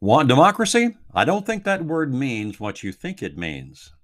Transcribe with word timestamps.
Want 0.00 0.28
democracy? 0.28 0.94
I 1.14 1.24
don't 1.24 1.46
think 1.46 1.64
that 1.64 1.86
word 1.86 2.12
means 2.12 2.60
what 2.60 2.82
you 2.82 2.92
think 2.92 3.22
it 3.22 3.38
means. 3.38 3.94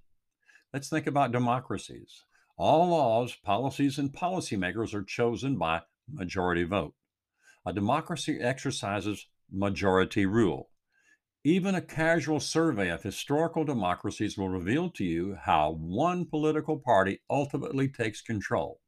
Let's 0.73 0.89
think 0.89 1.07
about 1.07 1.33
democracies. 1.33 2.25
All 2.57 2.89
laws, 2.89 3.37
policies, 3.45 3.99
and 3.99 4.11
policymakers 4.11 4.95
are 4.95 5.03
chosen 5.03 5.59
by 5.59 5.83
majority 6.11 6.65
vote. 6.65 6.95
A 7.67 7.75
democracy 7.75 8.39
exercises 8.41 9.27
majority 9.53 10.25
rule. 10.25 10.71
Even 11.45 11.75
a 11.75 11.83
casual 11.83 12.41
survey 12.41 12.89
of 12.89 13.03
historical 13.03 13.63
democracies 13.63 14.39
will 14.39 14.49
reveal 14.49 14.89
to 14.93 15.05
you 15.05 15.37
how 15.43 15.73
one 15.73 16.25
political 16.25 16.79
party 16.79 17.21
ultimately 17.29 17.87
takes 17.87 18.23
control. 18.23 18.81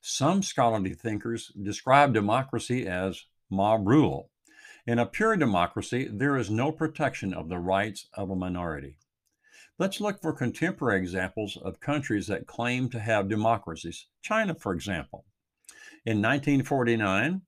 Some 0.00 0.42
scholarly 0.42 0.94
thinkers 0.94 1.52
describe 1.62 2.14
democracy 2.14 2.86
as 2.86 3.26
mob 3.50 3.86
rule. 3.86 4.30
In 4.88 4.98
a 4.98 5.04
pure 5.04 5.36
democracy, 5.36 6.08
there 6.10 6.38
is 6.38 6.48
no 6.48 6.72
protection 6.72 7.34
of 7.34 7.50
the 7.50 7.58
rights 7.58 8.06
of 8.14 8.30
a 8.30 8.34
minority. 8.34 8.96
Let's 9.78 10.00
look 10.00 10.22
for 10.22 10.32
contemporary 10.32 10.98
examples 10.98 11.58
of 11.58 11.78
countries 11.78 12.26
that 12.28 12.46
claim 12.46 12.88
to 12.88 12.98
have 12.98 13.28
democracies. 13.28 14.06
China, 14.22 14.54
for 14.54 14.72
example. 14.72 15.26
In 16.06 16.22
1949, 16.22 17.42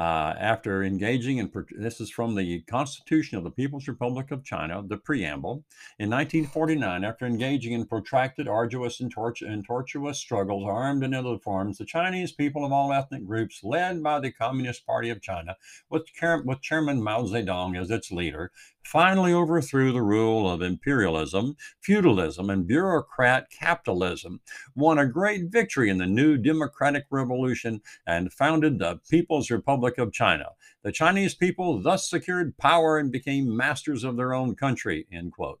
uh, 0.00 0.34
after 0.40 0.82
engaging 0.82 1.36
in, 1.36 1.52
this 1.76 2.00
is 2.00 2.10
from 2.10 2.34
the 2.34 2.62
Constitution 2.62 3.36
of 3.36 3.44
the 3.44 3.50
People's 3.50 3.86
Republic 3.86 4.30
of 4.30 4.42
China, 4.42 4.82
the 4.82 4.96
preamble. 4.96 5.62
In 5.98 6.08
1949, 6.08 7.04
after 7.04 7.26
engaging 7.26 7.74
in 7.74 7.84
protracted, 7.84 8.48
arduous, 8.48 9.00
and, 9.00 9.12
and 9.42 9.62
tortuous 9.62 10.18
struggles, 10.18 10.64
armed 10.66 11.04
and 11.04 11.12
in 11.12 11.26
other 11.26 11.38
forms, 11.38 11.76
the 11.76 11.84
Chinese 11.84 12.32
people 12.32 12.64
of 12.64 12.72
all 12.72 12.94
ethnic 12.94 13.26
groups, 13.26 13.60
led 13.62 14.02
by 14.02 14.18
the 14.18 14.32
Communist 14.32 14.86
Party 14.86 15.10
of 15.10 15.20
China, 15.20 15.54
with, 15.90 16.04
with 16.46 16.62
Chairman 16.62 17.02
Mao 17.02 17.24
Zedong 17.24 17.78
as 17.78 17.90
its 17.90 18.10
leader, 18.10 18.52
finally 18.82 19.32
overthrew 19.32 19.92
the 19.92 20.02
rule 20.02 20.50
of 20.50 20.62
imperialism, 20.62 21.56
feudalism, 21.80 22.48
and 22.48 22.66
bureaucrat 22.66 23.50
capitalism, 23.50 24.40
won 24.74 24.98
a 24.98 25.06
great 25.06 25.44
victory 25.50 25.90
in 25.90 25.98
the 25.98 26.06
new 26.06 26.36
democratic 26.36 27.04
revolution, 27.10 27.80
and 28.06 28.32
founded 28.32 28.78
the 28.78 28.98
People's 29.10 29.50
Republic 29.50 29.89
of 29.98 30.12
China. 30.12 30.50
The 30.82 30.92
Chinese 30.92 31.34
people 31.34 31.80
thus 31.80 32.08
secured 32.08 32.56
power 32.56 32.98
and 32.98 33.12
became 33.12 33.56
masters 33.56 34.04
of 34.04 34.16
their 34.16 34.34
own 34.34 34.54
country. 34.54 35.06
End 35.12 35.32
quote. 35.32 35.60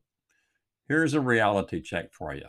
Here's 0.88 1.14
a 1.14 1.20
reality 1.20 1.80
check 1.80 2.12
for 2.12 2.34
you. 2.34 2.46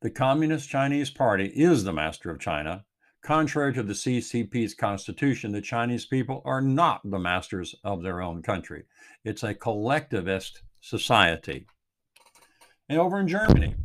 The 0.00 0.10
Communist 0.10 0.68
Chinese 0.68 1.10
Party 1.10 1.46
is 1.46 1.84
the 1.84 1.92
master 1.92 2.30
of 2.30 2.40
China, 2.40 2.84
Contrary 3.22 3.72
to 3.72 3.84
the 3.84 3.92
CCP's 3.92 4.74
constitution, 4.74 5.52
the 5.52 5.60
Chinese 5.60 6.04
people 6.04 6.42
are 6.44 6.60
not 6.60 7.00
the 7.04 7.20
masters 7.20 7.72
of 7.84 8.02
their 8.02 8.20
own 8.20 8.42
country. 8.42 8.82
It's 9.24 9.44
a 9.44 9.54
collectivist 9.54 10.62
society. 10.80 11.66
And 12.88 12.98
over 12.98 13.20
in 13.20 13.28
Germany, 13.28 13.76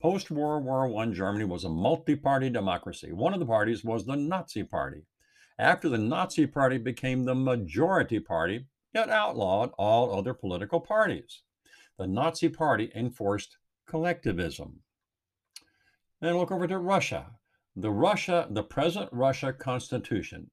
post 0.00 0.30
World 0.30 0.64
War 0.64 0.96
I, 1.02 1.06
Germany 1.06 1.44
was 1.44 1.64
a 1.64 1.68
multi 1.68 2.16
party 2.16 2.50
democracy. 2.50 3.12
One 3.12 3.34
of 3.34 3.40
the 3.40 3.46
parties 3.46 3.84
was 3.84 4.06
the 4.06 4.16
Nazi 4.16 4.64
Party. 4.64 5.02
After 5.58 5.88
the 5.88 5.98
Nazi 5.98 6.46
Party 6.46 6.78
became 6.78 7.24
the 7.24 7.34
majority 7.34 8.18
party, 8.18 8.66
it 8.94 9.10
outlawed 9.10 9.72
all 9.78 10.18
other 10.18 10.32
political 10.32 10.80
parties. 10.80 11.42
The 11.98 12.06
Nazi 12.06 12.48
Party 12.48 12.90
enforced 12.94 13.58
collectivism. 13.86 14.80
Then 16.20 16.38
look 16.38 16.50
over 16.50 16.66
to 16.66 16.78
Russia. 16.78 17.32
The 17.76 17.90
Russia, 17.90 18.46
the 18.50 18.62
present 18.62 19.10
Russia 19.12 19.52
Constitution 19.52 20.50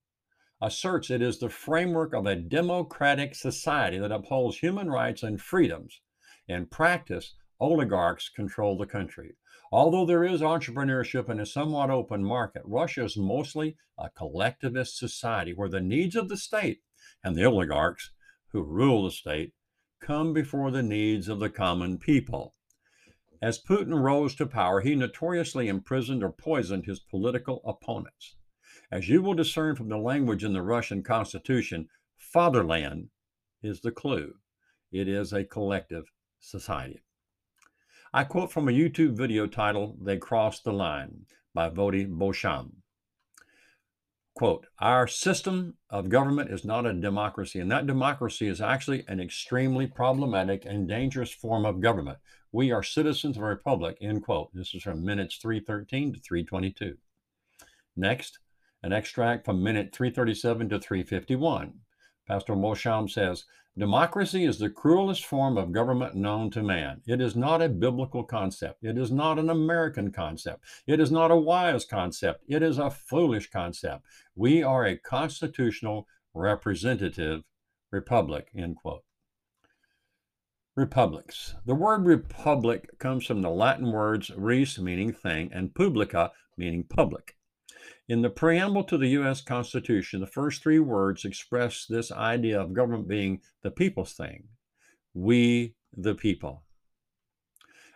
asserts 0.62 1.10
it 1.10 1.22
is 1.22 1.40
the 1.40 1.50
framework 1.50 2.14
of 2.14 2.26
a 2.26 2.36
democratic 2.36 3.36
society 3.36 3.98
that 4.00 4.12
upholds 4.12 4.58
human 4.58 4.90
rights 4.90 5.24
and 5.24 5.40
freedoms. 5.40 6.02
In 6.48 6.66
practice, 6.66 7.34
oligarchs 7.60 8.30
control 8.30 8.78
the 8.78 8.86
country. 8.86 9.36
Although 9.72 10.06
there 10.06 10.24
is 10.24 10.42
entrepreneurship 10.42 11.28
and 11.28 11.42
a 11.42 11.46
somewhat 11.46 11.90
open 11.90 12.24
market, 12.24 12.62
Russia 12.66 13.04
is 13.04 13.18
mostly 13.18 13.76
a 13.98 14.10
collectivist 14.10 14.98
society 14.98 15.54
where 15.54 15.70
the 15.70 15.82
needs 15.82 16.16
of 16.16 16.30
the 16.30 16.38
state 16.38 16.82
and 17.24 17.36
the 17.36 17.44
oligarchs 17.44 18.12
who 18.52 18.64
rule 18.64 19.04
the 19.04 19.12
state 19.12 19.54
come 20.00 20.34
before 20.34 20.72
the 20.72 20.84
needs 20.84 21.28
of 21.28 21.40
the 21.40 21.50
common 21.50 21.98
people. 21.98 22.56
As 23.42 23.62
Putin 23.62 24.02
rose 24.02 24.36
to 24.36 24.46
power, 24.46 24.82
he 24.82 24.96
notoriously 24.96 25.68
imprisoned 25.68 26.24
or 26.24 26.32
poisoned 26.32 26.86
his 26.86 27.00
political 27.00 27.62
opponents. 27.66 28.36
As 28.92 29.10
you 29.10 29.22
will 29.22 29.34
discern 29.34 29.76
from 29.76 29.90
the 29.90 29.98
language 29.98 30.44
in 30.44 30.54
the 30.54 30.62
Russian 30.62 31.04
constitution, 31.04 31.90
fatherland 32.16 33.10
is 33.62 33.82
the 33.82 33.92
clue. 33.92 34.36
It 34.92 35.08
is 35.08 35.34
a 35.34 35.44
collective 35.44 36.06
society. 36.40 37.04
I 38.14 38.24
quote 38.24 38.52
from 38.52 38.70
a 38.70 38.72
YouTube 38.72 39.18
video 39.18 39.48
titled 39.48 40.06
They 40.06 40.18
Crossed 40.18 40.64
the 40.64 40.72
Line 40.72 41.26
by 41.54 41.70
Voddie 41.70 42.08
Baucham. 42.08 42.72
Quote, 44.34 44.68
our 44.80 45.08
system 45.08 45.74
of 45.90 46.10
government 46.10 46.52
is 46.52 46.64
not 46.64 46.86
a 46.86 46.94
democracy, 46.94 47.60
and 47.60 47.72
that 47.72 47.88
democracy 47.88 48.48
is 48.48 48.62
actually 48.62 49.04
an 49.08 49.20
extremely 49.20 49.88
problematic 49.88 50.64
and 50.64 50.88
dangerous 50.88 51.34
form 51.34 51.66
of 51.66 51.82
government. 51.82 52.20
We 52.52 52.72
are 52.72 52.84
citizens 52.84 53.36
of 53.36 53.44
a 53.44 53.48
republic, 53.48 53.98
end 54.00 54.24
quote. 54.24 54.54
This 54.54 54.74
is 54.74 54.84
from 54.84 55.04
minutes 55.04 55.38
313 55.38 56.14
to 56.14 56.20
322. 56.20 56.98
Next, 57.96 58.40
an 58.84 58.94
extract 58.94 59.44
from 59.44 59.64
minute 59.64 59.92
337 59.92 60.70
to 60.70 60.80
351. 60.80 61.74
Pastor 62.28 62.56
Baucham 62.56 63.10
says, 63.10 63.46
Democracy 63.78 64.44
is 64.44 64.58
the 64.58 64.72
cruelest 64.72 65.24
form 65.24 65.56
of 65.56 65.72
government 65.72 66.16
known 66.16 66.50
to 66.50 66.64
man. 66.64 67.02
It 67.06 67.22
is 67.22 67.36
not 67.36 67.62
a 67.62 67.70
biblical 67.70 68.24
concept. 68.24 68.84
It 68.84 68.98
is 68.98 69.12
not 69.12 69.38
an 69.38 69.52
American 69.52 70.12
concept. 70.12 70.64
It 70.88 71.00
is 71.00 71.12
not 71.12 71.30
a 71.30 71.36
wise 71.36 71.86
concept. 71.86 72.44
It 72.48 72.64
is 72.64 72.80
a 72.80 72.90
foolish 72.90 73.52
concept. 73.52 74.04
We 74.36 74.64
are 74.64 74.86
a 74.86 74.98
constitutional 74.98 76.08
representative 76.34 77.44
republic, 77.92 78.50
end 78.58 78.78
quote. 78.78 79.04
Republics. 80.76 81.56
The 81.66 81.76
word 81.76 82.06
republic 82.06 82.98
comes 83.00 83.26
from 83.26 83.42
the 83.42 83.50
Latin 83.50 83.92
words 83.92 84.32
res, 84.36 84.80
meaning 84.80 85.14
thing, 85.14 85.52
and 85.54 85.74
publica, 85.74 86.32
meaning 86.58 86.84
public. 86.84 87.37
In 88.08 88.22
the 88.22 88.30
preamble 88.30 88.84
to 88.86 88.98
the 88.98 89.10
U.S. 89.10 89.42
Constitution, 89.42 90.20
the 90.20 90.28
first 90.28 90.64
three 90.64 90.80
words 90.80 91.26
express 91.26 91.86
this 91.86 92.12
idea 92.12 92.60
of 92.60 92.74
government 92.74 93.08
being 93.08 93.42
the 93.64 93.72
people's 93.72 94.14
thing. 94.14 94.46
We, 95.14 95.76
the 95.96 96.16
people. 96.16 96.64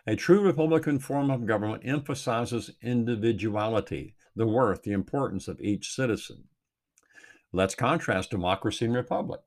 A 0.06 0.16
true 0.16 0.40
Republican 0.40 0.98
form 0.98 1.30
of 1.30 1.46
government 1.46 1.82
emphasizes 1.86 2.72
individuality, 2.82 4.16
the 4.34 4.46
worth, 4.46 4.82
the 4.82 4.92
importance 4.92 5.46
of 5.46 5.60
each 5.60 5.94
citizen. 5.94 6.44
Let's 7.52 7.74
contrast 7.74 8.30
democracy 8.30 8.86
and 8.86 8.94
republic. 8.94 9.40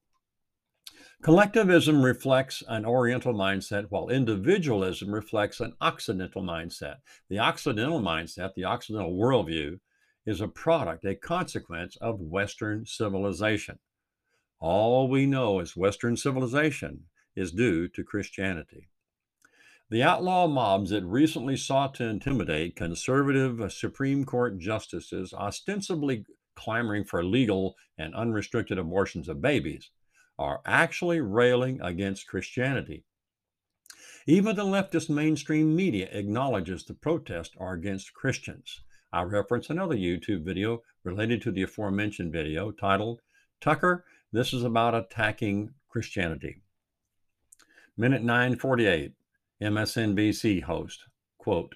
Collectivism 1.22 2.04
reflects 2.04 2.62
an 2.68 2.86
Oriental 2.86 3.34
mindset, 3.34 3.88
while 3.90 4.10
individualism 4.10 5.12
reflects 5.12 5.60
an 5.60 5.74
Occidental 5.82 6.44
mindset. 6.44 6.98
The 7.30 7.40
Occidental 7.40 8.00
mindset, 8.00 8.54
the 8.54 8.66
Occidental 8.66 9.18
worldview, 9.18 9.80
is 10.26 10.42
a 10.42 10.48
product, 10.48 11.06
a 11.06 11.16
consequence 11.16 11.96
of 12.02 12.20
Western 12.20 12.86
civilization. 12.86 13.80
All 14.60 15.08
we 15.08 15.26
know 15.26 15.60
is 15.60 15.78
Western 15.78 16.18
civilization 16.18 17.04
is 17.36 17.52
due 17.52 17.88
to 17.90 18.04
Christianity. 18.04 18.90
The 19.90 20.02
outlaw 20.02 20.48
mobs 20.48 20.90
that 20.90 21.06
recently 21.06 21.56
sought 21.58 21.94
to 21.96 22.06
intimidate 22.06 22.76
conservative 22.76 23.72
Supreme 23.72 24.26
Court 24.26 24.58
justices, 24.58 25.32
ostensibly 25.34 26.26
clamoring 26.56 27.04
for 27.04 27.24
legal 27.24 27.76
and 27.98 28.16
unrestricted 28.16 28.80
abortions 28.80 29.30
of 29.30 29.42
babies, 29.42 29.92
are 30.40 30.62
actually 30.66 31.22
railing 31.22 31.80
against 31.82 32.28
Christianity. 32.28 33.04
Even 34.26 34.56
the 34.56 34.64
leftist 34.64 35.10
mainstream 35.10 35.76
media 35.76 36.10
acknowledges 36.12 36.84
the 36.84 36.96
protests 36.96 37.56
are 37.60 37.74
against 37.74 38.14
Christians. 38.14 38.82
I 39.14 39.24
reference 39.24 39.70
another 39.70 39.96
YouTube 39.96 40.44
video 40.44 40.82
related 41.04 41.42
to 41.44 41.52
the 41.52 41.64
aforementioned 41.64 42.32
video 42.32 42.72
titled, 42.72 43.22
Tucker, 43.62 44.06
this 44.32 44.54
is 44.54 44.64
about 44.64 44.96
attacking 44.96 45.74
Christianity. 45.88 46.62
Minute 47.98 48.24
948, 48.24 49.14
MSNBC 49.62 50.64
host, 50.64 51.06
quote, 51.38 51.76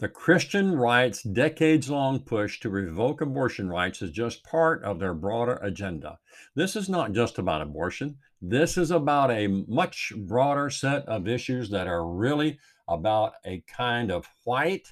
the 0.00 0.08
Christian 0.08 0.74
right's 0.76 1.22
decades 1.22 1.90
long 1.90 2.20
push 2.20 2.58
to 2.60 2.70
revoke 2.70 3.20
abortion 3.20 3.68
rights 3.68 4.00
is 4.00 4.10
just 4.10 4.42
part 4.42 4.82
of 4.82 4.98
their 4.98 5.12
broader 5.12 5.60
agenda. 5.62 6.18
This 6.54 6.74
is 6.74 6.88
not 6.88 7.12
just 7.12 7.38
about 7.38 7.60
abortion. 7.60 8.16
This 8.40 8.78
is 8.78 8.90
about 8.90 9.30
a 9.30 9.46
much 9.46 10.14
broader 10.16 10.70
set 10.70 11.04
of 11.04 11.28
issues 11.28 11.68
that 11.68 11.86
are 11.86 12.06
really 12.06 12.58
about 12.88 13.34
a 13.44 13.62
kind 13.68 14.10
of 14.10 14.26
white 14.44 14.90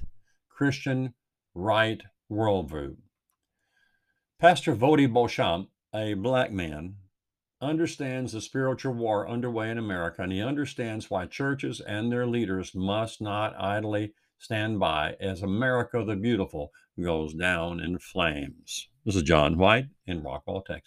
Christian 0.50 1.14
right 1.58 2.00
worldview. 2.30 2.94
Pastor 4.38 4.76
Voddie 4.76 5.12
Baucham, 5.12 5.66
a 5.92 6.14
black 6.14 6.52
man, 6.52 6.94
understands 7.60 8.32
the 8.32 8.40
spiritual 8.40 8.94
war 8.94 9.28
underway 9.28 9.68
in 9.68 9.76
America, 9.76 10.22
and 10.22 10.30
he 10.30 10.40
understands 10.40 11.10
why 11.10 11.26
churches 11.26 11.80
and 11.80 12.12
their 12.12 12.26
leaders 12.26 12.76
must 12.76 13.20
not 13.20 13.60
idly 13.60 14.12
stand 14.38 14.78
by 14.78 15.16
as 15.20 15.42
America 15.42 16.04
the 16.04 16.14
Beautiful 16.14 16.70
goes 17.02 17.34
down 17.34 17.80
in 17.80 17.98
flames. 17.98 18.88
This 19.04 19.16
is 19.16 19.22
John 19.22 19.58
White 19.58 19.86
in 20.06 20.22
Rockwall, 20.22 20.64
Texas. 20.64 20.84